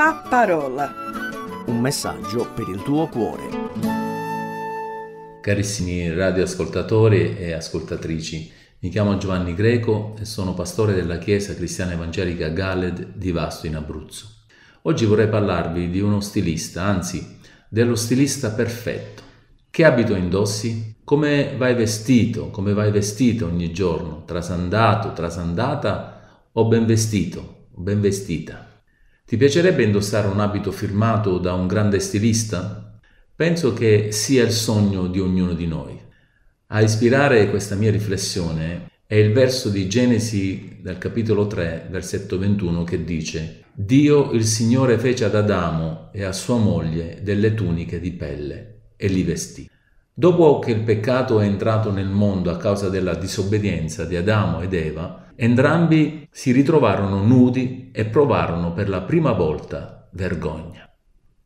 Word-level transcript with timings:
La 0.00 0.24
parola. 0.26 0.90
Un 1.66 1.78
messaggio 1.78 2.50
per 2.54 2.70
il 2.70 2.82
tuo 2.82 3.06
cuore. 3.08 3.42
Carissimi 5.42 6.10
radioascoltatori 6.10 7.36
e 7.36 7.52
ascoltatrici, 7.52 8.50
mi 8.78 8.88
chiamo 8.88 9.18
Giovanni 9.18 9.52
Greco 9.52 10.14
e 10.18 10.24
sono 10.24 10.54
pastore 10.54 10.94
della 10.94 11.18
Chiesa 11.18 11.54
Cristiana 11.54 11.92
Evangelica 11.92 12.48
Galed 12.48 13.12
di 13.12 13.30
Vasto 13.30 13.66
in 13.66 13.76
Abruzzo. 13.76 14.26
Oggi 14.84 15.04
vorrei 15.04 15.28
parlarvi 15.28 15.90
di 15.90 16.00
uno 16.00 16.20
stilista, 16.20 16.82
anzi 16.84 17.36
dello 17.68 17.94
stilista 17.94 18.52
perfetto. 18.52 19.22
Che 19.68 19.84
abito 19.84 20.14
indossi? 20.14 20.96
Come 21.04 21.56
vai 21.58 21.74
vestito? 21.74 22.48
Come 22.48 22.72
vai 22.72 22.90
vestito 22.90 23.44
ogni 23.44 23.70
giorno? 23.70 24.24
Trasandato, 24.24 25.12
trasandata 25.12 26.48
o 26.52 26.66
ben 26.68 26.86
vestito 26.86 27.58
ben 27.80 28.00
vestita? 28.00 28.69
Ti 29.30 29.36
piacerebbe 29.36 29.84
indossare 29.84 30.26
un 30.26 30.40
abito 30.40 30.72
firmato 30.72 31.38
da 31.38 31.52
un 31.52 31.68
grande 31.68 32.00
stilista? 32.00 32.98
Penso 33.32 33.72
che 33.72 34.10
sia 34.10 34.42
il 34.42 34.50
sogno 34.50 35.06
di 35.06 35.20
ognuno 35.20 35.52
di 35.54 35.68
noi. 35.68 35.96
A 36.66 36.80
ispirare 36.80 37.48
questa 37.48 37.76
mia 37.76 37.92
riflessione 37.92 38.90
è 39.06 39.14
il 39.14 39.32
verso 39.32 39.68
di 39.68 39.88
Genesi 39.88 40.78
del 40.82 40.98
capitolo 40.98 41.46
3, 41.46 41.86
versetto 41.90 42.38
21 42.38 42.82
che 42.82 43.04
dice 43.04 43.66
Dio 43.72 44.32
il 44.32 44.44
Signore 44.44 44.98
fece 44.98 45.26
ad 45.26 45.36
Adamo 45.36 46.10
e 46.12 46.24
a 46.24 46.32
sua 46.32 46.56
moglie 46.56 47.20
delle 47.22 47.54
tuniche 47.54 48.00
di 48.00 48.10
pelle 48.10 48.80
e 48.96 49.06
li 49.06 49.22
vestì. 49.22 49.70
Dopo 50.20 50.58
che 50.58 50.72
il 50.72 50.82
peccato 50.82 51.40
è 51.40 51.46
entrato 51.46 51.90
nel 51.90 52.10
mondo 52.10 52.50
a 52.50 52.58
causa 52.58 52.90
della 52.90 53.14
disobbedienza 53.14 54.04
di 54.04 54.16
Adamo 54.16 54.60
ed 54.60 54.74
Eva, 54.74 55.28
Entrambi 55.34 56.28
si 56.30 56.52
ritrovarono 56.52 57.22
nudi 57.22 57.88
e 57.90 58.04
provarono 58.04 58.74
per 58.74 58.90
la 58.90 59.00
prima 59.00 59.32
volta 59.32 60.10
vergogna. 60.12 60.86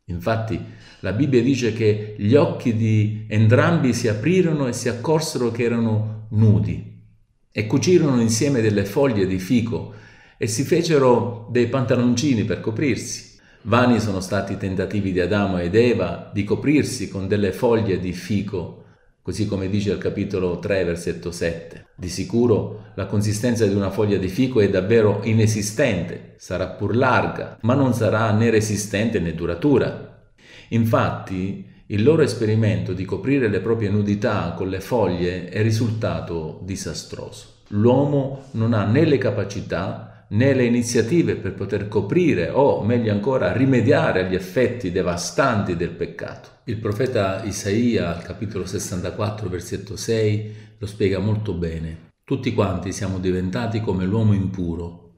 Infatti 0.07 0.61
la 0.99 1.13
Bibbia 1.13 1.41
dice 1.41 1.71
che 1.71 2.15
gli 2.17 2.35
occhi 2.35 2.75
di 2.75 3.25
entrambi 3.29 3.93
si 3.93 4.09
aprirono 4.09 4.67
e 4.67 4.73
si 4.73 4.89
accorsero 4.89 5.51
che 5.51 5.63
erano 5.63 6.27
nudi 6.31 7.01
e 7.49 7.67
cucirono 7.67 8.19
insieme 8.19 8.59
delle 8.59 8.83
foglie 8.83 9.25
di 9.25 9.39
fico 9.39 9.93
e 10.37 10.47
si 10.47 10.63
fecero 10.63 11.47
dei 11.49 11.67
pantaloncini 11.67 12.43
per 12.43 12.59
coprirsi. 12.59 13.34
Vani 13.67 13.99
sono 13.99 14.19
stati 14.19 14.53
i 14.53 14.57
tentativi 14.57 15.11
di 15.11 15.19
Adamo 15.19 15.57
ed 15.57 15.73
Eva 15.73 16.29
di 16.31 16.43
coprirsi 16.43 17.09
con 17.09 17.27
delle 17.27 17.51
foglie 17.51 17.99
di 17.99 18.13
fico 18.13 18.83
così 19.23 19.47
come 19.47 19.69
dice 19.69 19.91
al 19.91 19.97
capitolo 19.97 20.59
3, 20.59 20.83
versetto 20.83 21.31
7. 21.31 21.87
Di 21.95 22.09
sicuro 22.09 22.91
la 22.93 23.07
consistenza 23.07 23.65
di 23.65 23.73
una 23.73 23.89
foglia 23.89 24.17
di 24.17 24.27
fico 24.27 24.61
è 24.61 24.69
davvero 24.69 25.21
inesistente, 25.23 26.35
sarà 26.37 26.67
pur 26.67 26.95
larga, 26.95 27.57
ma 27.61 27.73
non 27.73 27.95
sarà 27.95 28.29
né 28.33 28.51
resistente 28.51 29.19
né 29.19 29.33
duratura. 29.33 30.29
Infatti, 30.69 31.67
il 31.87 32.03
loro 32.03 32.21
esperimento 32.21 32.93
di 32.93 33.03
coprire 33.03 33.47
le 33.47 33.61
proprie 33.61 33.89
nudità 33.89 34.53
con 34.55 34.69
le 34.69 34.79
foglie 34.79 35.49
è 35.49 35.63
risultato 35.63 36.59
disastroso. 36.61 37.61
L'uomo 37.69 38.43
non 38.51 38.73
ha 38.73 38.85
né 38.85 39.05
le 39.05 39.17
capacità 39.17 40.14
né 40.29 40.53
le 40.53 40.65
iniziative 40.65 41.35
per 41.35 41.53
poter 41.53 41.87
coprire 41.87 42.49
o, 42.49 42.83
meglio 42.83 43.11
ancora, 43.11 43.51
rimediare 43.51 44.25
agli 44.25 44.35
effetti 44.35 44.91
devastanti 44.91 45.75
del 45.75 45.91
peccato. 45.91 46.49
Il 46.65 46.77
profeta 46.77 47.43
Isaia, 47.43 48.15
al 48.15 48.23
capitolo 48.23 48.65
64, 48.65 49.49
versetto 49.49 49.95
6, 49.95 50.55
lo 50.77 50.85
spiega 50.87 51.19
molto 51.19 51.53
bene. 51.53 52.11
Tutti 52.23 52.53
quanti 52.53 52.91
siamo 52.91 53.19
diventati 53.19 53.81
come 53.81 54.05
l'uomo 54.05 54.33
impuro, 54.33 55.11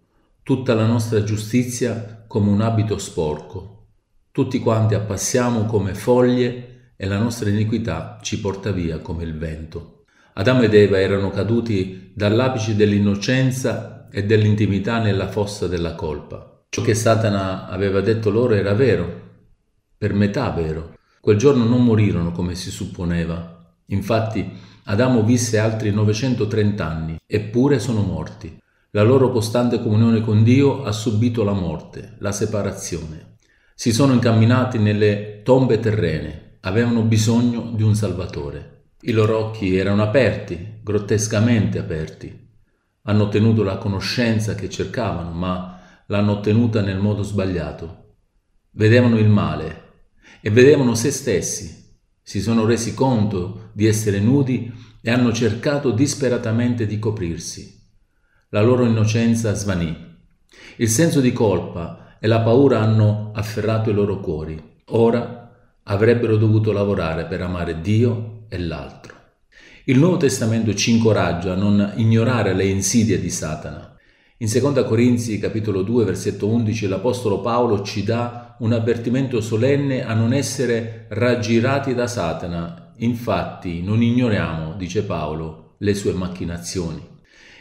tutta 0.43 0.73
la 0.73 0.85
nostra 0.85 1.23
giustizia 1.23 2.25
come 2.27 2.49
un 2.49 2.61
abito 2.61 2.97
sporco. 2.97 3.85
Tutti 4.31 4.59
quanti 4.59 4.93
appassiamo 4.93 5.65
come 5.65 5.93
foglie 5.93 6.91
e 6.95 7.07
la 7.07 7.17
nostra 7.17 7.49
iniquità 7.49 8.19
ci 8.21 8.39
porta 8.39 8.71
via 8.71 8.99
come 8.99 9.23
il 9.23 9.37
vento. 9.37 10.03
Adamo 10.33 10.63
ed 10.63 10.73
Eva 10.73 10.99
erano 10.99 11.31
caduti 11.31 12.11
dall'apice 12.13 12.75
dell'innocenza 12.75 13.96
e 14.11 14.25
dell'intimità 14.25 14.99
nella 14.99 15.27
fossa 15.27 15.67
della 15.67 15.95
colpa. 15.95 16.63
Ciò 16.69 16.81
che 16.81 16.95
Satana 16.95 17.67
aveva 17.67 18.01
detto 18.01 18.29
loro 18.29 18.53
era 18.53 18.73
vero, 18.73 19.21
per 19.97 20.13
metà 20.13 20.49
vero. 20.51 20.95
Quel 21.19 21.37
giorno 21.37 21.63
non 21.63 21.83
morirono 21.83 22.31
come 22.31 22.55
si 22.55 22.69
supponeva. 22.69 23.73
Infatti 23.87 24.51
Adamo 24.89 25.23
visse 25.23 25.57
altri 25.57 25.91
930 25.91 26.85
anni, 26.85 27.17
eppure 27.25 27.79
sono 27.79 28.01
morti. 28.01 28.57
La 28.91 29.03
loro 29.03 29.31
costante 29.31 29.81
comunione 29.81 30.21
con 30.21 30.43
Dio 30.43 30.83
ha 30.83 30.93
subito 30.93 31.43
la 31.43 31.51
morte, 31.51 32.15
la 32.19 32.31
separazione. 32.31 33.35
Si 33.75 33.91
sono 33.91 34.13
incamminati 34.13 34.79
nelle 34.79 35.41
tombe 35.43 35.79
terrene, 35.79 36.59
avevano 36.61 37.01
bisogno 37.01 37.71
di 37.75 37.83
un 37.83 37.95
Salvatore. 37.95 38.85
I 39.01 39.11
loro 39.11 39.37
occhi 39.37 39.75
erano 39.75 40.03
aperti, 40.03 40.79
grottescamente 40.81 41.79
aperti, 41.79 42.46
hanno 43.07 43.23
ottenuto 43.23 43.63
la 43.63 43.77
conoscenza 43.77 44.53
che 44.53 44.69
cercavano, 44.69 45.31
ma 45.31 45.79
l'hanno 46.07 46.33
ottenuta 46.33 46.81
nel 46.81 46.99
modo 46.99 47.23
sbagliato. 47.23 48.15
Vedevano 48.71 49.17
il 49.17 49.29
male 49.29 49.83
e 50.41 50.49
vedevano 50.49 50.93
se 50.93 51.11
stessi. 51.11 51.85
Si 52.21 52.41
sono 52.41 52.65
resi 52.65 52.93
conto 52.93 53.69
di 53.71 53.85
essere 53.85 54.19
nudi 54.19 54.71
e 55.01 55.09
hanno 55.09 55.31
cercato 55.31 55.91
disperatamente 55.91 56.85
di 56.85 56.99
coprirsi. 56.99 57.81
La 58.49 58.61
loro 58.61 58.85
innocenza 58.85 59.53
svanì. 59.53 59.95
Il 60.75 60.89
senso 60.89 61.21
di 61.21 61.31
colpa 61.31 62.17
e 62.19 62.27
la 62.27 62.41
paura 62.41 62.81
hanno 62.81 63.31
afferrato 63.33 63.89
i 63.89 63.93
loro 63.93 64.19
cuori. 64.19 64.81
Ora 64.87 65.79
avrebbero 65.83 66.35
dovuto 66.35 66.73
lavorare 66.73 67.25
per 67.25 67.41
amare 67.41 67.79
Dio 67.79 68.47
e 68.49 68.59
l'altro. 68.59 69.16
Il 69.89 69.99
Nuovo 69.99 70.17
Testamento 70.17 70.73
ci 70.73 70.91
incoraggia 70.91 71.53
a 71.53 71.55
non 71.55 71.93
ignorare 71.95 72.53
le 72.53 72.65
insidie 72.65 73.21
di 73.21 73.29
Satana. 73.29 73.95
In 74.39 74.49
2 74.51 74.83
Corinzi 74.83 75.39
capitolo 75.39 75.81
2 75.81 76.03
versetto 76.03 76.49
11 76.49 76.89
l'Apostolo 76.89 77.39
Paolo 77.39 77.83
ci 77.83 78.03
dà 78.03 78.57
un 78.59 78.73
avvertimento 78.73 79.39
solenne 79.39 80.03
a 80.03 80.13
non 80.13 80.33
essere 80.33 81.05
raggirati 81.07 81.93
da 81.93 82.05
Satana. 82.05 82.95
Infatti 82.97 83.81
non 83.81 84.01
ignoriamo, 84.01 84.73
dice 84.73 85.03
Paolo, 85.03 85.75
le 85.77 85.93
sue 85.93 86.11
macchinazioni. 86.11 87.01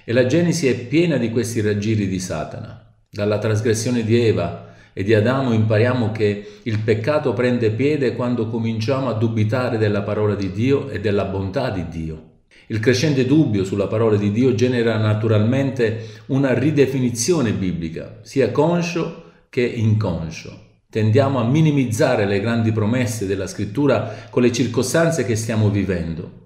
E 0.05 0.13
la 0.13 0.27
Genesi 0.27 0.67
è 0.67 0.75
piena 0.75 1.19
di 1.19 1.31
questi 1.31 1.61
raggiri 1.61 2.09
di 2.09 2.19
Satana. 2.19 2.93
Dalla 3.09 3.39
trasgressione 3.39 4.03
di 4.03 4.19
Eva 4.19 4.75
e 4.99 5.05
di 5.05 5.13
Adamo 5.13 5.53
impariamo 5.53 6.11
che 6.11 6.61
il 6.63 6.79
peccato 6.79 7.35
prende 7.35 7.71
piede 7.71 8.15
quando 8.15 8.49
cominciamo 8.49 9.11
a 9.11 9.13
dubitare 9.13 9.77
della 9.77 10.01
parola 10.01 10.35
di 10.35 10.51
Dio 10.51 10.89
e 10.89 11.01
della 11.01 11.27
bontà 11.27 11.69
di 11.69 11.87
Dio. 11.91 12.23
Il 12.69 12.81
crescente 12.81 13.27
dubbio 13.27 13.63
sulla 13.63 13.89
parola 13.89 14.17
di 14.17 14.33
Dio 14.33 14.55
genera 14.55 14.97
naturalmente 14.97 16.23
una 16.29 16.59
ridefinizione 16.59 17.53
biblica, 17.53 18.21
sia 18.23 18.51
conscio 18.51 19.25
che 19.51 19.61
inconscio. 19.61 20.61
Tendiamo 20.89 21.41
a 21.41 21.45
minimizzare 21.45 22.25
le 22.25 22.41
grandi 22.41 22.73
promesse 22.73 23.27
della 23.27 23.47
scrittura 23.47 24.29
con 24.31 24.41
le 24.41 24.51
circostanze 24.51 25.27
che 25.27 25.37
stiamo 25.37 25.69
vivendo. 25.69 26.45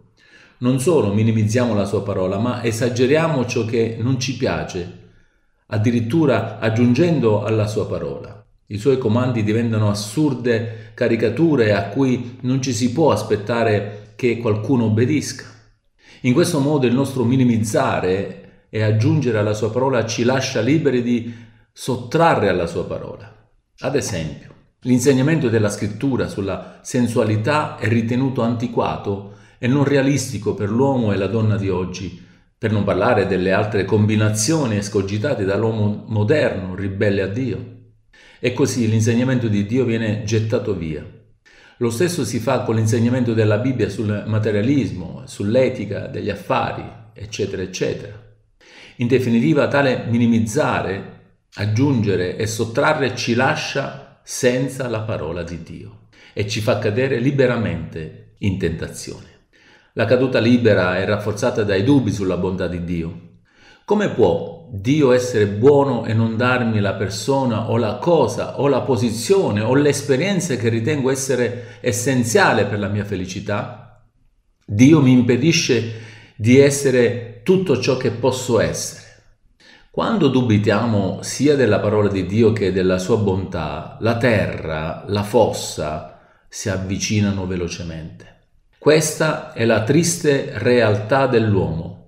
Non 0.59 0.81
solo 0.81 1.15
minimizziamo 1.15 1.72
la 1.72 1.84
sua 1.84 2.03
parola, 2.03 2.37
ma 2.38 2.65
esageriamo 2.65 3.47
ciò 3.47 3.65
che 3.65 3.97
non 4.00 4.19
ci 4.19 4.37
piace, 4.37 4.99
addirittura 5.67 6.59
aggiungendo 6.59 7.44
alla 7.44 7.69
sua 7.69 7.87
parola. 7.87 8.39
I 8.72 8.78
suoi 8.78 8.98
comandi 8.98 9.42
diventano 9.42 9.91
assurde 9.91 10.92
caricature 10.94 11.75
a 11.75 11.88
cui 11.88 12.38
non 12.42 12.62
ci 12.62 12.72
si 12.72 12.92
può 12.92 13.10
aspettare 13.10 14.12
che 14.14 14.38
qualcuno 14.38 14.84
obbedisca. 14.84 15.44
In 16.22 16.32
questo 16.34 16.60
modo 16.60 16.86
il 16.86 16.94
nostro 16.94 17.25
minimizzare 17.25 18.66
e 18.70 18.82
aggiungere 18.82 19.38
alla 19.38 19.54
sua 19.54 19.72
parola 19.72 20.06
ci 20.06 20.22
lascia 20.22 20.60
liberi 20.60 21.03
di 21.03 21.34
sottrarre 21.72 22.48
alla 22.48 22.66
sua 22.66 22.84
parola. 22.84 23.50
Ad 23.81 23.97
esempio, 23.97 24.55
l'insegnamento 24.82 25.49
della 25.49 25.69
scrittura 25.69 26.28
sulla 26.28 26.78
sensualità 26.82 27.76
è 27.76 27.88
ritenuto 27.88 28.43
antiquato 28.43 29.32
e 29.58 29.67
non 29.67 29.82
realistico 29.82 30.55
per 30.55 30.70
l'uomo 30.70 31.12
e 31.12 31.17
la 31.17 31.26
donna 31.26 31.56
di 31.56 31.69
oggi, 31.69 32.25
per 32.56 32.70
non 32.70 32.84
parlare 32.84 33.26
delle 33.26 33.50
altre 33.50 33.84
combinazioni 33.84 34.76
escogitate 34.76 35.44
dall'uomo 35.44 36.05
moderno, 36.06 36.76
ribelle 36.76 37.22
a 37.22 37.26
Dio. 37.26 37.78
E 38.40 38.54
così 38.54 38.88
l'insegnamento 38.88 39.48
di 39.48 39.66
Dio 39.66 39.84
viene 39.84 40.25
gettato 40.25 40.75
via. 40.75 41.06
Lo 41.76 41.90
stesso 41.90 42.25
si 42.25 42.38
fa 42.38 42.60
con 42.60 42.75
l'insegnamento 42.75 43.34
della 43.34 43.58
Bibbia 43.58 43.88
sul 43.88 44.25
materialismo, 44.26 45.25
sull'etica 45.26 46.06
degli 46.06 46.31
affari, 46.31 46.84
eccetera, 47.12 47.62
eccetera. 47.62 48.19
In 48.96 49.06
definitiva, 49.06 49.69
tale 49.69 50.06
minimizzare, 50.08 51.19
aggiungere 51.54 52.37
e 52.37 52.46
sottrarre 52.46 53.14
ci 53.14 53.34
lascia 53.34 54.20
senza 54.22 54.88
la 54.88 55.00
parola 55.00 55.43
di 55.43 55.62
Dio 55.62 56.08
e 56.32 56.46
ci 56.46 56.60
fa 56.60 56.78
cadere 56.78 57.19
liberamente 57.19 58.34
in 58.38 58.58
tentazione. 58.58 59.48
La 59.94 60.04
caduta 60.04 60.38
libera 60.38 60.96
è 60.98 61.04
rafforzata 61.04 61.62
dai 61.64 61.82
dubbi 61.82 62.12
sulla 62.12 62.36
bontà 62.36 62.69
di 62.69 62.84
Dio. 62.84 63.20
Come 63.84 64.10
può 64.10 64.59
Dio 64.72 65.11
essere 65.11 65.49
buono 65.49 66.05
e 66.05 66.14
non 66.14 66.37
darmi 66.37 66.78
la 66.78 66.94
persona 66.94 67.70
o 67.70 67.76
la 67.76 67.96
cosa 67.96 68.61
o 68.61 68.69
la 68.69 68.82
posizione 68.82 69.61
o 69.62 69.75
l'esperienza 69.75 70.55
che 70.55 70.69
ritengo 70.69 71.11
essere 71.11 71.78
essenziale 71.81 72.67
per 72.67 72.78
la 72.78 72.87
mia 72.87 73.05
felicità? 73.05 74.00
Dio 74.64 75.02
mi 75.02 75.11
impedisce 75.11 75.93
di 76.37 76.61
essere 76.61 77.40
tutto 77.43 77.81
ciò 77.81 77.96
che 77.96 78.12
posso 78.12 78.61
essere. 78.61 79.08
Quando 79.90 80.28
dubitiamo 80.28 81.19
sia 81.22 81.56
della 81.56 81.81
parola 81.81 82.08
di 82.08 82.25
Dio 82.25 82.52
che 82.52 82.70
della 82.70 82.99
sua 82.99 83.17
bontà, 83.17 83.96
la 83.99 84.19
terra, 84.19 85.02
la 85.08 85.25
fossa 85.25 86.20
si 86.49 86.69
avvicinano 86.69 87.44
velocemente. 87.44 88.38
Questa 88.78 89.52
è 89.52 89.64
la 89.64 89.82
triste 89.82 90.52
realtà 90.55 91.26
dell'uomo. 91.26 92.00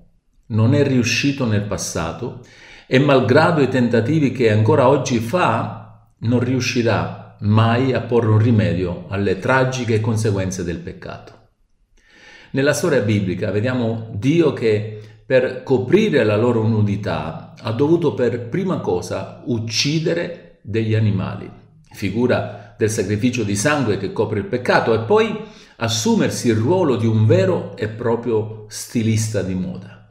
Non 0.52 0.74
è 0.74 0.82
riuscito 0.86 1.46
nel 1.46 1.62
passato 1.62 2.40
e 2.86 2.98
malgrado 2.98 3.62
i 3.62 3.68
tentativi 3.68 4.32
che 4.32 4.50
ancora 4.50 4.86
oggi 4.86 5.18
fa, 5.18 6.10
non 6.18 6.40
riuscirà 6.40 7.36
mai 7.40 7.94
a 7.94 8.02
porre 8.02 8.28
un 8.28 8.38
rimedio 8.38 9.06
alle 9.08 9.38
tragiche 9.38 10.02
conseguenze 10.02 10.62
del 10.62 10.78
peccato. 10.78 11.32
Nella 12.50 12.74
storia 12.74 13.00
biblica 13.00 13.50
vediamo 13.50 14.10
Dio 14.12 14.52
che 14.52 15.00
per 15.24 15.62
coprire 15.62 16.22
la 16.22 16.36
loro 16.36 16.68
nudità 16.68 17.54
ha 17.58 17.72
dovuto 17.72 18.12
per 18.12 18.48
prima 18.50 18.80
cosa 18.80 19.40
uccidere 19.46 20.58
degli 20.60 20.94
animali, 20.94 21.50
figura 21.92 22.74
del 22.76 22.90
sacrificio 22.90 23.42
di 23.42 23.56
sangue 23.56 23.96
che 23.96 24.12
copre 24.12 24.40
il 24.40 24.46
peccato, 24.46 24.92
e 24.92 25.06
poi 25.06 25.34
assumersi 25.76 26.48
il 26.48 26.56
ruolo 26.56 26.96
di 26.96 27.06
un 27.06 27.24
vero 27.24 27.74
e 27.74 27.88
proprio 27.88 28.66
stilista 28.68 29.40
di 29.40 29.54
moda. 29.54 30.01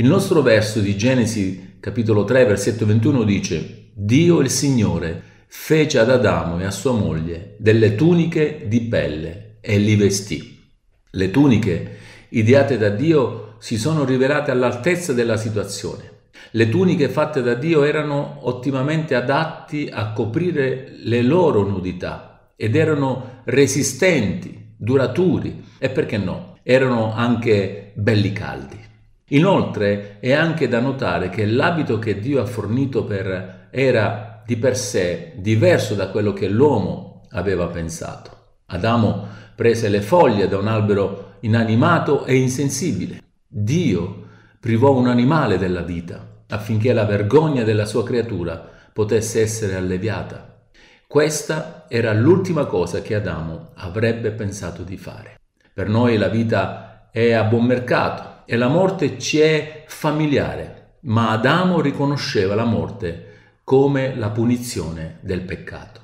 Il 0.00 0.06
nostro 0.06 0.42
verso 0.42 0.78
di 0.78 0.96
Genesi 0.96 1.78
capitolo 1.80 2.22
3 2.22 2.44
versetto 2.44 2.86
21 2.86 3.24
dice 3.24 3.90
Dio 3.94 4.38
il 4.38 4.48
Signore 4.48 5.20
fece 5.48 5.98
ad 5.98 6.08
Adamo 6.08 6.60
e 6.60 6.64
a 6.64 6.70
sua 6.70 6.92
moglie 6.92 7.56
delle 7.58 7.96
tuniche 7.96 8.66
di 8.68 8.82
pelle 8.82 9.56
e 9.60 9.76
li 9.78 9.96
vestì. 9.96 10.70
Le 11.10 11.30
tuniche 11.32 11.96
ideate 12.28 12.78
da 12.78 12.90
Dio 12.90 13.56
si 13.58 13.76
sono 13.76 14.04
rivelate 14.04 14.52
all'altezza 14.52 15.12
della 15.12 15.36
situazione. 15.36 16.28
Le 16.52 16.68
tuniche 16.68 17.08
fatte 17.08 17.42
da 17.42 17.54
Dio 17.54 17.82
erano 17.82 18.38
ottimamente 18.42 19.16
adatti 19.16 19.90
a 19.92 20.12
coprire 20.12 20.92
le 20.96 21.22
loro 21.22 21.66
nudità 21.66 22.52
ed 22.54 22.76
erano 22.76 23.42
resistenti 23.46 24.74
duraturi 24.76 25.64
e 25.76 25.90
perché 25.90 26.18
no, 26.18 26.56
erano 26.62 27.12
anche 27.12 27.90
belli 27.96 28.30
caldi. 28.30 28.86
Inoltre 29.28 30.18
è 30.20 30.32
anche 30.32 30.68
da 30.68 30.80
notare 30.80 31.28
che 31.28 31.44
l'abito 31.44 31.98
che 31.98 32.18
Dio 32.18 32.40
ha 32.40 32.46
fornito 32.46 33.04
per 33.04 33.68
era 33.70 34.42
di 34.46 34.56
per 34.56 34.76
sé 34.76 35.34
diverso 35.36 35.94
da 35.94 36.08
quello 36.08 36.32
che 36.32 36.48
l'uomo 36.48 37.26
aveva 37.30 37.66
pensato. 37.66 38.36
Adamo 38.66 39.26
prese 39.54 39.88
le 39.88 40.00
foglie 40.00 40.48
da 40.48 40.56
un 40.56 40.68
albero 40.68 41.34
inanimato 41.40 42.24
e 42.24 42.36
insensibile. 42.36 43.22
Dio 43.46 44.26
privò 44.58 44.96
un 44.96 45.08
animale 45.08 45.58
della 45.58 45.82
vita 45.82 46.26
affinché 46.48 46.94
la 46.94 47.04
vergogna 47.04 47.62
della 47.64 47.84
sua 47.84 48.04
creatura 48.04 48.66
potesse 48.92 49.42
essere 49.42 49.74
alleviata. 49.74 50.62
Questa 51.06 51.84
era 51.88 52.12
l'ultima 52.14 52.64
cosa 52.64 53.02
che 53.02 53.14
Adamo 53.14 53.70
avrebbe 53.74 54.30
pensato 54.30 54.82
di 54.82 54.96
fare. 54.96 55.38
Per 55.74 55.88
noi 55.88 56.16
la 56.16 56.28
vita 56.28 57.08
è 57.10 57.32
a 57.32 57.44
buon 57.44 57.64
mercato 57.64 58.27
e 58.50 58.56
la 58.56 58.68
morte 58.68 59.18
ci 59.18 59.40
è 59.40 59.84
familiare, 59.86 60.94
ma 61.00 61.32
Adamo 61.32 61.82
riconosceva 61.82 62.54
la 62.54 62.64
morte 62.64 63.26
come 63.62 64.16
la 64.16 64.30
punizione 64.30 65.18
del 65.20 65.42
peccato. 65.42 66.00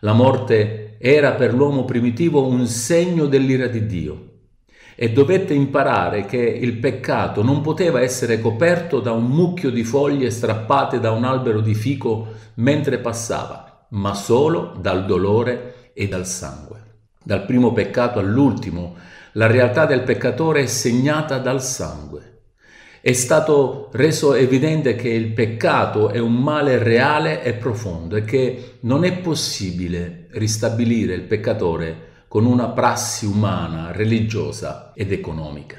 La 0.00 0.12
morte 0.12 0.98
era 0.98 1.32
per 1.32 1.54
l'uomo 1.54 1.86
primitivo 1.86 2.46
un 2.46 2.66
segno 2.66 3.24
dell'ira 3.24 3.68
di 3.68 3.86
Dio 3.86 4.24
e 4.94 5.12
dovette 5.12 5.54
imparare 5.54 6.26
che 6.26 6.36
il 6.36 6.76
peccato 6.76 7.42
non 7.42 7.62
poteva 7.62 8.02
essere 8.02 8.38
coperto 8.38 9.00
da 9.00 9.12
un 9.12 9.24
mucchio 9.24 9.70
di 9.70 9.82
foglie 9.82 10.28
strappate 10.28 11.00
da 11.00 11.12
un 11.12 11.24
albero 11.24 11.62
di 11.62 11.74
fico 11.74 12.34
mentre 12.56 12.98
passava 12.98 13.86
ma 13.92 14.12
solo 14.12 14.74
dal 14.78 15.06
dolore 15.06 15.92
e 15.94 16.06
dal 16.06 16.26
sangue. 16.26 16.76
Dal 17.24 17.46
primo 17.46 17.72
peccato 17.72 18.18
all'ultimo, 18.18 18.94
la 19.32 19.46
realtà 19.46 19.86
del 19.86 20.02
peccatore 20.02 20.62
è 20.62 20.66
segnata 20.66 21.38
dal 21.38 21.62
sangue. 21.62 22.40
È 23.00 23.12
stato 23.12 23.88
reso 23.92 24.34
evidente 24.34 24.94
che 24.96 25.08
il 25.08 25.32
peccato 25.32 26.10
è 26.10 26.18
un 26.18 26.34
male 26.34 26.78
reale 26.78 27.42
e 27.42 27.54
profondo 27.54 28.16
e 28.16 28.24
che 28.24 28.78
non 28.80 29.04
è 29.04 29.18
possibile 29.18 30.26
ristabilire 30.32 31.14
il 31.14 31.22
peccatore 31.22 32.06
con 32.28 32.44
una 32.44 32.68
prassi 32.68 33.24
umana, 33.24 33.92
religiosa 33.92 34.92
ed 34.94 35.12
economica. 35.12 35.78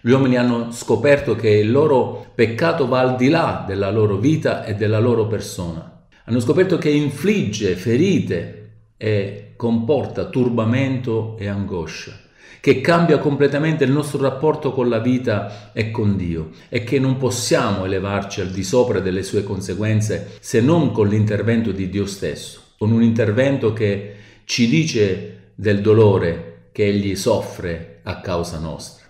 Gli 0.00 0.10
uomini 0.10 0.36
hanno 0.36 0.70
scoperto 0.70 1.34
che 1.34 1.50
il 1.50 1.70
loro 1.70 2.30
peccato 2.34 2.86
va 2.86 3.00
al 3.00 3.16
di 3.16 3.28
là 3.28 3.64
della 3.66 3.90
loro 3.90 4.16
vita 4.16 4.64
e 4.64 4.74
della 4.74 5.00
loro 5.00 5.26
persona 5.26 5.96
hanno 6.28 6.40
scoperto 6.40 6.76
che 6.76 6.90
infligge 6.90 7.76
ferite 7.76 8.70
e 8.96 9.52
comporta 9.56 10.28
turbamento 10.28 11.36
e 11.38 11.46
angoscia, 11.46 12.18
che 12.66 12.80
cambia 12.80 13.18
completamente 13.18 13.84
il 13.84 13.92
nostro 13.92 14.20
rapporto 14.20 14.72
con 14.72 14.88
la 14.88 14.98
vita 14.98 15.70
e 15.72 15.92
con 15.92 16.16
Dio 16.16 16.50
e 16.68 16.82
che 16.82 16.98
non 16.98 17.16
possiamo 17.16 17.84
elevarci 17.84 18.40
al 18.40 18.50
di 18.50 18.64
sopra 18.64 18.98
delle 18.98 19.22
sue 19.22 19.44
conseguenze 19.44 20.32
se 20.40 20.60
non 20.60 20.90
con 20.90 21.06
l'intervento 21.06 21.70
di 21.70 21.88
Dio 21.88 22.06
stesso, 22.06 22.60
con 22.76 22.90
un 22.90 23.04
intervento 23.04 23.72
che 23.72 24.14
ci 24.46 24.66
dice 24.66 25.52
del 25.54 25.80
dolore 25.80 26.70
che 26.72 26.86
Egli 26.86 27.14
soffre 27.14 28.00
a 28.02 28.20
causa 28.20 28.58
nostra. 28.58 29.04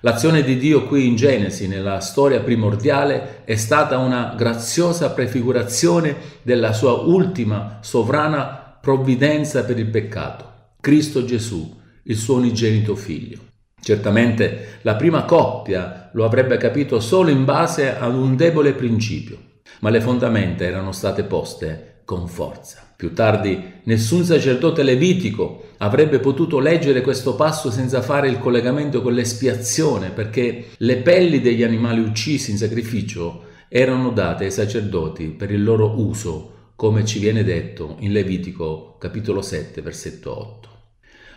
L'azione 0.00 0.42
di 0.42 0.58
Dio 0.58 0.84
qui 0.84 1.06
in 1.06 1.16
Genesi, 1.16 1.66
nella 1.66 2.00
storia 2.00 2.40
primordiale, 2.40 3.44
è 3.44 3.56
stata 3.56 3.96
una 3.96 4.34
graziosa 4.36 5.08
prefigurazione 5.12 6.16
della 6.42 6.74
sua 6.74 6.92
ultima 6.92 7.78
sovrana 7.80 8.76
provvidenza 8.78 9.64
per 9.64 9.78
il 9.78 9.86
peccato, 9.86 10.52
Cristo 10.82 11.24
Gesù, 11.24 11.80
il 12.04 12.16
suo 12.16 12.36
unigenito 12.36 12.94
figlio. 12.94 13.38
Certamente 13.80 14.78
la 14.82 14.96
prima 14.96 15.24
coppia 15.24 16.10
lo 16.14 16.24
avrebbe 16.24 16.56
capito 16.56 17.00
solo 17.00 17.30
in 17.30 17.44
base 17.44 17.94
ad 17.94 18.14
un 18.14 18.34
debole 18.34 18.72
principio, 18.72 19.38
ma 19.80 19.90
le 19.90 20.00
fondamenta 20.00 20.64
erano 20.64 20.92
state 20.92 21.24
poste 21.24 22.00
con 22.04 22.26
forza. 22.28 22.82
Più 22.96 23.12
tardi 23.12 23.80
nessun 23.84 24.24
sacerdote 24.24 24.82
levitico 24.82 25.72
avrebbe 25.78 26.20
potuto 26.20 26.58
leggere 26.58 27.00
questo 27.00 27.34
passo 27.34 27.70
senza 27.70 28.00
fare 28.00 28.28
il 28.28 28.38
collegamento 28.38 29.02
con 29.02 29.12
l'espiazione, 29.12 30.10
perché 30.10 30.68
le 30.76 30.96
pelli 30.98 31.40
degli 31.40 31.62
animali 31.62 32.00
uccisi 32.00 32.50
in 32.52 32.56
sacrificio 32.56 33.44
erano 33.68 34.10
date 34.10 34.44
ai 34.44 34.50
sacerdoti 34.50 35.26
per 35.28 35.50
il 35.50 35.62
loro 35.62 36.00
uso, 36.00 36.70
come 36.76 37.04
ci 37.04 37.18
viene 37.18 37.42
detto 37.44 37.96
in 37.98 38.12
Levitico 38.12 38.96
capitolo 38.98 39.42
7, 39.42 39.82
versetto 39.82 40.38
8. 40.38 40.73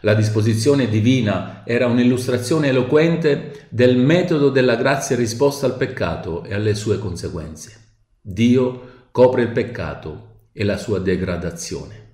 La 0.02 0.14
disposizione 0.14 0.88
divina 0.88 1.64
era 1.66 1.88
un'illustrazione 1.88 2.68
eloquente 2.68 3.68
del 3.70 3.98
metodo 3.98 4.50
della 4.50 4.76
grazia 4.76 5.16
risposta 5.16 5.66
al 5.66 5.76
peccato 5.76 6.44
e 6.44 6.54
alle 6.54 6.76
sue 6.76 7.00
conseguenze. 7.00 7.72
Dio 8.22 9.08
copre 9.12 9.42
il 9.42 9.50
peccato 9.50 10.50
e 10.54 10.64
la 10.64 10.78
sua 10.78 11.00
degradazione. 11.00 12.06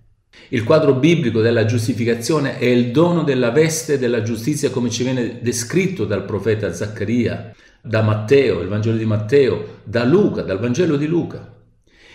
Il 0.50 0.64
quadro 0.64 0.94
biblico 0.96 1.42
della 1.42 1.66
giustificazione 1.66 2.58
è 2.58 2.66
il 2.66 2.92
dono 2.92 3.24
della 3.24 3.52
veste 3.52 4.00
della 4.00 4.22
giustizia 4.22 4.70
come 4.70 4.90
ci 4.90 5.04
viene 5.04 5.40
descritto 5.42 6.06
dal 6.06 6.26
profeta 6.26 6.72
Zaccaria, 6.74 7.54
da 7.82 8.02
Matteo, 8.02 8.62
il 8.62 8.70
Vangelo 8.70 8.98
di 8.98 9.06
Matteo, 9.06 9.80
da 9.84 10.06
Luca, 10.06 10.42
dal 10.42 10.60
Vangelo 10.60 10.96
di 10.96 11.06
Luca. 11.06 11.52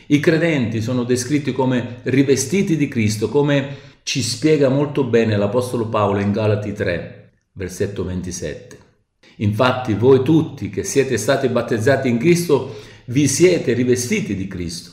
I 0.07 0.21
credenti 0.21 0.81
sono 0.81 1.05
descritti 1.05 1.53
come 1.53 1.97
rivestiti 2.05 2.79
di 2.79 2.89
Cristo, 2.89 3.29
come 3.29 3.77
ci 4.09 4.23
spiega 4.23 4.71
molto 4.71 5.05
bene 5.05 5.37
l'Apostolo 5.37 5.87
Paolo 5.89 6.21
in 6.21 6.33
Galati 6.33 6.73
3, 6.73 7.31
versetto 7.53 8.05
27. 8.05 8.79
Infatti 9.37 9.93
voi 9.93 10.23
tutti 10.23 10.71
che 10.71 10.83
siete 10.83 11.19
stati 11.19 11.47
battezzati 11.49 12.09
in 12.09 12.17
Cristo, 12.17 12.75
vi 13.09 13.29
siete 13.29 13.75
rivestiti 13.75 14.35
di 14.35 14.49
Cristo. 14.49 14.93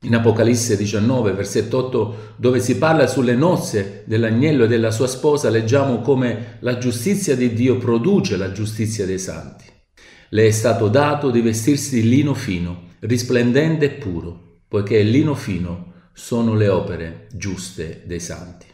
In 0.00 0.16
Apocalisse 0.16 0.76
19, 0.76 1.30
versetto 1.30 1.78
8, 1.78 2.34
dove 2.38 2.58
si 2.58 2.76
parla 2.76 3.06
sulle 3.06 3.36
nozze 3.36 4.02
dell'agnello 4.06 4.64
e 4.64 4.66
della 4.66 4.90
sua 4.90 5.06
sposa, 5.06 5.48
leggiamo 5.48 6.00
come 6.00 6.56
la 6.58 6.76
giustizia 6.76 7.36
di 7.36 7.52
Dio 7.52 7.76
produce 7.76 8.36
la 8.36 8.50
giustizia 8.50 9.06
dei 9.06 9.20
santi. 9.20 9.66
Le 10.30 10.44
è 10.44 10.50
stato 10.50 10.88
dato 10.88 11.30
di 11.30 11.40
vestirsi 11.40 12.00
di 12.02 12.08
lino 12.08 12.34
fino, 12.34 12.88
risplendente 12.98 13.84
e 13.84 13.90
puro, 13.90 14.62
poiché 14.66 14.96
il 14.96 15.10
lino 15.10 15.36
fino 15.36 15.89
sono 16.20 16.54
le 16.54 16.68
opere 16.68 17.28
giuste 17.32 18.02
dei 18.04 18.20
santi. 18.20 18.66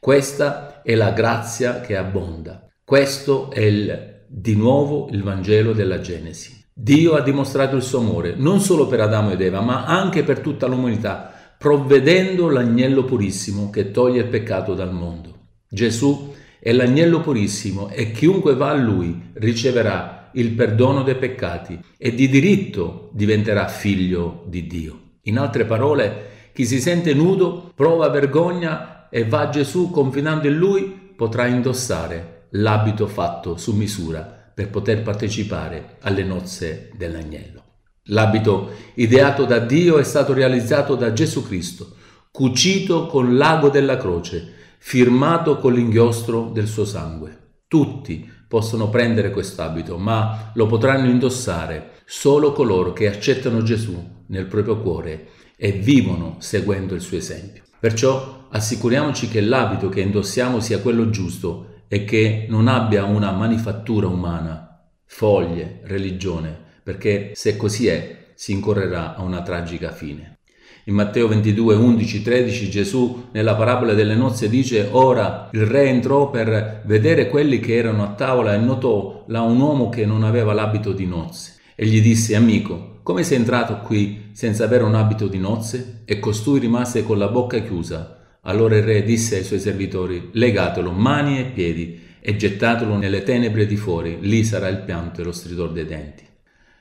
Questa 0.00 0.82
è 0.82 0.96
la 0.96 1.12
grazia 1.12 1.80
che 1.80 1.96
abbonda. 1.96 2.68
Questo 2.84 3.52
è 3.52 3.60
il, 3.60 4.24
di 4.26 4.56
nuovo 4.56 5.08
il 5.12 5.22
Vangelo 5.22 5.74
della 5.74 6.00
Genesi. 6.00 6.60
Dio 6.74 7.14
ha 7.14 7.20
dimostrato 7.20 7.76
il 7.76 7.82
suo 7.82 8.00
amore 8.00 8.34
non 8.36 8.58
solo 8.58 8.88
per 8.88 9.00
Adamo 9.00 9.30
ed 9.30 9.40
Eva, 9.40 9.60
ma 9.60 9.84
anche 9.84 10.24
per 10.24 10.40
tutta 10.40 10.66
l'umanità, 10.66 11.32
provvedendo 11.56 12.48
l'agnello 12.48 13.04
purissimo 13.04 13.70
che 13.70 13.92
toglie 13.92 14.22
il 14.22 14.28
peccato 14.28 14.74
dal 14.74 14.92
mondo. 14.92 15.60
Gesù 15.68 16.34
è 16.58 16.72
l'agnello 16.72 17.20
purissimo 17.20 17.90
e 17.90 18.10
chiunque 18.10 18.56
va 18.56 18.70
a 18.70 18.74
lui 18.74 19.30
riceverà 19.34 20.30
il 20.34 20.50
perdono 20.50 21.04
dei 21.04 21.16
peccati 21.16 21.78
e 21.96 22.12
di 22.12 22.28
diritto 22.28 23.08
diventerà 23.12 23.68
figlio 23.68 24.42
di 24.48 24.66
Dio. 24.66 25.00
In 25.22 25.38
altre 25.38 25.64
parole, 25.64 26.30
chi 26.52 26.66
si 26.66 26.80
sente 26.80 27.14
nudo 27.14 27.72
prova 27.74 28.08
vergogna 28.08 29.08
e 29.08 29.24
va 29.24 29.40
a 29.40 29.48
Gesù 29.48 29.90
confidando 29.90 30.46
in 30.46 30.56
lui 30.56 30.84
potrà 31.16 31.46
indossare 31.46 32.48
l'abito 32.50 33.06
fatto 33.06 33.56
su 33.56 33.74
misura 33.74 34.20
per 34.54 34.68
poter 34.68 35.02
partecipare 35.02 35.96
alle 36.00 36.24
nozze 36.24 36.90
dell'agnello. 36.96 37.62
L'abito 38.06 38.70
ideato 38.94 39.44
da 39.44 39.60
Dio 39.60 39.98
è 39.98 40.02
stato 40.02 40.32
realizzato 40.34 40.94
da 40.94 41.12
Gesù 41.12 41.46
Cristo, 41.46 41.96
cucito 42.30 43.06
con 43.06 43.36
l'ago 43.36 43.70
della 43.70 43.96
croce, 43.96 44.52
firmato 44.78 45.58
con 45.58 45.72
l'inchiostro 45.72 46.50
del 46.52 46.66
suo 46.66 46.84
sangue. 46.84 47.38
Tutti 47.68 48.30
possono 48.48 48.90
prendere 48.90 49.30
quest'abito, 49.30 49.96
ma 49.96 50.50
lo 50.54 50.66
potranno 50.66 51.08
indossare 51.08 51.92
solo 52.04 52.52
coloro 52.52 52.92
che 52.92 53.08
accettano 53.08 53.62
Gesù 53.62 54.24
nel 54.26 54.46
proprio 54.46 54.78
cuore 54.80 55.28
e 55.64 55.70
vivono 55.70 56.38
seguendo 56.40 56.96
il 56.96 57.00
suo 57.00 57.16
esempio. 57.16 57.62
Perciò 57.78 58.46
assicuriamoci 58.50 59.28
che 59.28 59.40
l'abito 59.40 59.88
che 59.88 60.00
indossiamo 60.00 60.58
sia 60.58 60.80
quello 60.80 61.08
giusto 61.08 61.82
e 61.86 62.04
che 62.04 62.46
non 62.48 62.66
abbia 62.66 63.04
una 63.04 63.30
manifattura 63.30 64.08
umana, 64.08 64.88
foglie, 65.06 65.78
religione, 65.84 66.58
perché 66.82 67.30
se 67.34 67.56
così 67.56 67.86
è 67.86 68.32
si 68.34 68.50
incorrerà 68.50 69.14
a 69.14 69.22
una 69.22 69.42
tragica 69.42 69.92
fine. 69.92 70.38
In 70.86 70.94
Matteo 70.94 71.28
22, 71.28 71.76
11, 71.76 72.22
13 72.22 72.68
Gesù 72.68 73.28
nella 73.30 73.54
parabola 73.54 73.94
delle 73.94 74.16
nozze 74.16 74.48
dice 74.48 74.88
ora 74.90 75.48
il 75.52 75.64
re 75.64 75.86
entrò 75.86 76.28
per 76.28 76.82
vedere 76.86 77.28
quelli 77.28 77.60
che 77.60 77.76
erano 77.76 78.02
a 78.02 78.14
tavola 78.14 78.52
e 78.54 78.58
notò 78.58 79.22
là 79.28 79.42
un 79.42 79.60
uomo 79.60 79.90
che 79.90 80.06
non 80.06 80.24
aveva 80.24 80.52
l'abito 80.54 80.90
di 80.90 81.06
nozze 81.06 81.60
e 81.76 81.86
gli 81.86 82.02
disse 82.02 82.34
amico 82.34 82.91
come 83.02 83.24
sei 83.24 83.38
entrato 83.38 83.78
qui 83.78 84.30
senza 84.32 84.64
avere 84.64 84.84
un 84.84 84.94
abito 84.94 85.26
di 85.26 85.38
nozze? 85.38 86.02
E 86.04 86.20
costui 86.20 86.60
rimase 86.60 87.02
con 87.02 87.18
la 87.18 87.28
bocca 87.28 87.58
chiusa. 87.60 88.18
Allora 88.42 88.76
il 88.76 88.84
re 88.84 89.02
disse 89.02 89.36
ai 89.36 89.44
suoi 89.44 89.58
servitori 89.58 90.30
legatelo 90.32 90.92
mani 90.92 91.38
e 91.38 91.44
piedi 91.46 92.00
e 92.20 92.36
gettatelo 92.36 92.96
nelle 92.96 93.24
tenebre 93.24 93.66
di 93.66 93.76
fuori, 93.76 94.18
lì 94.20 94.44
sarà 94.44 94.68
il 94.68 94.82
pianto 94.82 95.20
e 95.20 95.24
lo 95.24 95.32
stridor 95.32 95.72
dei 95.72 95.84
denti. 95.84 96.24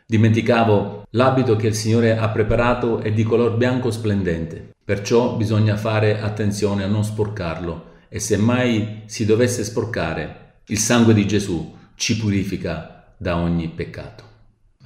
Dimenticavo 0.05 1.07
l'abito 1.11 1.55
che 1.55 1.67
il 1.67 1.75
Signore 1.75 2.17
ha 2.17 2.29
preparato 2.29 2.99
è 2.99 3.11
di 3.11 3.23
color 3.23 3.57
bianco 3.57 3.89
splendente, 3.89 4.73
perciò 4.83 5.35
bisogna 5.35 5.77
fare 5.77 6.19
attenzione 6.19 6.83
a 6.83 6.87
non 6.87 7.03
sporcarlo 7.03 7.89
e 8.09 8.19
se 8.19 8.37
mai 8.37 9.03
si 9.05 9.25
dovesse 9.25 9.63
sporcare, 9.63 10.59
il 10.67 10.77
sangue 10.77 11.13
di 11.13 11.25
Gesù 11.25 11.75
ci 11.95 12.17
purifica 12.17 13.13
da 13.17 13.37
ogni 13.37 13.69
peccato. 13.69 14.30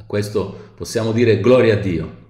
Questo 0.06 0.72
possiamo 0.76 1.12
dire 1.12 1.40
gloria 1.40 1.74
a 1.74 1.78
Dio. 1.78 2.24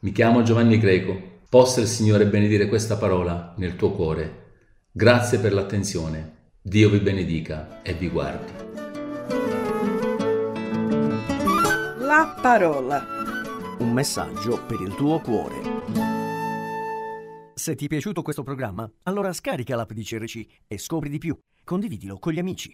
Mi 0.00 0.12
chiamo 0.12 0.42
Giovanni 0.42 0.78
Greco, 0.78 1.20
possa 1.48 1.80
il 1.80 1.88
Signore 1.88 2.26
benedire 2.26 2.68
questa 2.68 2.96
parola 2.96 3.54
nel 3.58 3.76
tuo 3.76 3.90
cuore. 3.90 4.44
Grazie 4.92 5.38
per 5.38 5.52
l'attenzione. 5.52 6.34
Dio 6.62 6.88
vi 6.88 7.00
benedica 7.00 7.82
e 7.82 7.94
vi 7.94 8.08
guardi. 8.08 8.52
La 11.98 12.38
parola. 12.40 13.04
Un 13.78 13.92
messaggio 13.92 14.64
per 14.64 14.80
il 14.80 14.94
tuo 14.94 15.20
cuore. 15.20 15.54
Se 17.54 17.74
ti 17.74 17.86
è 17.86 17.88
piaciuto 17.88 18.22
questo 18.22 18.42
programma, 18.42 18.88
allora 19.02 19.32
scarica 19.32 19.74
l'app 19.74 19.90
di 19.92 20.04
CRC 20.04 20.46
e 20.68 20.78
scopri 20.78 21.08
di 21.08 21.18
più. 21.18 21.36
Condividilo 21.64 22.18
con 22.18 22.32
gli 22.32 22.38
amici. 22.38 22.72